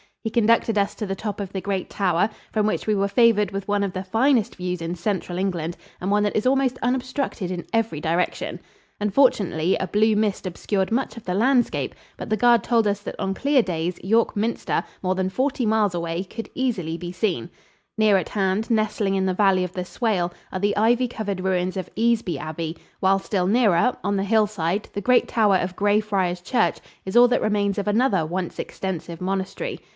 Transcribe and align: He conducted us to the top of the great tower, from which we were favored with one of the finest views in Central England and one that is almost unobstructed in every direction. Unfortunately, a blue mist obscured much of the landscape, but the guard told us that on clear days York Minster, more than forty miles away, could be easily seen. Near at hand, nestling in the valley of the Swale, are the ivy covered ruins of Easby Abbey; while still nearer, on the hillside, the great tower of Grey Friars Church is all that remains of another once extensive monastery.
He 0.23 0.29
conducted 0.31 0.77
us 0.77 0.93
to 0.95 1.05
the 1.07 1.15
top 1.15 1.39
of 1.39 1.51
the 1.51 1.61
great 1.61 1.89
tower, 1.89 2.29
from 2.51 2.67
which 2.67 2.85
we 2.85 2.93
were 2.93 3.07
favored 3.07 3.49
with 3.51 3.67
one 3.67 3.83
of 3.83 3.93
the 3.93 4.03
finest 4.03 4.55
views 4.55 4.79
in 4.81 4.93
Central 4.93 5.39
England 5.39 5.77
and 5.99 6.09
one 6.11 6.21
that 6.23 6.35
is 6.35 6.45
almost 6.45 6.77
unobstructed 6.83 7.49
in 7.49 7.65
every 7.73 7.99
direction. 7.99 8.59
Unfortunately, 8.99 9.75
a 9.77 9.87
blue 9.87 10.15
mist 10.15 10.45
obscured 10.45 10.91
much 10.91 11.17
of 11.17 11.23
the 11.25 11.33
landscape, 11.35 11.95
but 12.17 12.29
the 12.29 12.37
guard 12.37 12.63
told 12.63 12.85
us 12.87 12.99
that 13.01 13.15
on 13.19 13.33
clear 13.35 13.61
days 13.63 13.97
York 14.03 14.35
Minster, 14.35 14.83
more 15.01 15.15
than 15.15 15.29
forty 15.29 15.65
miles 15.67 15.95
away, 15.95 16.23
could 16.23 16.45
be 16.53 16.63
easily 16.63 17.11
seen. 17.11 17.49
Near 17.97 18.17
at 18.17 18.29
hand, 18.29 18.69
nestling 18.69 19.13
in 19.15 19.25
the 19.25 19.33
valley 19.35 19.63
of 19.63 19.73
the 19.73 19.85
Swale, 19.85 20.31
are 20.51 20.59
the 20.59 20.77
ivy 20.77 21.07
covered 21.07 21.41
ruins 21.41 21.77
of 21.77 21.89
Easby 21.95 22.37
Abbey; 22.37 22.77
while 22.99 23.17
still 23.19 23.47
nearer, 23.47 23.95
on 24.03 24.17
the 24.17 24.23
hillside, 24.23 24.87
the 24.93 25.01
great 25.01 25.27
tower 25.27 25.57
of 25.57 25.75
Grey 25.75 25.99
Friars 25.99 26.41
Church 26.41 26.77
is 27.05 27.15
all 27.17 27.27
that 27.27 27.41
remains 27.41 27.77
of 27.79 27.87
another 27.87 28.23
once 28.25 28.57
extensive 28.59 29.19
monastery. 29.21 29.79